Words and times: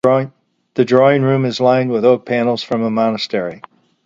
The 0.73 0.83
drawing 0.83 1.21
room 1.21 1.45
is 1.45 1.61
lined 1.61 1.91
with 1.91 2.03
oak 2.03 2.25
panels 2.25 2.63
from 2.63 2.81
a 2.81 2.89
monastery. 2.89 3.61